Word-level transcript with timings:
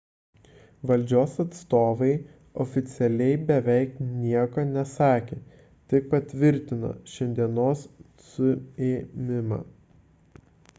valdžios 0.91 1.33
atstovai 1.43 2.09
oficialiai 2.65 3.35
beveik 3.51 4.01
nieko 4.23 4.65
nesakė 4.71 5.39
tik 5.93 6.09
patvirtino 6.15 6.93
šiandienos 7.15 7.87
suėmimą 8.33 9.65